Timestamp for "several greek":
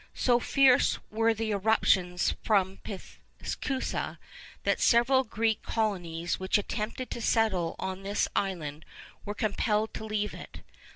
4.81-5.61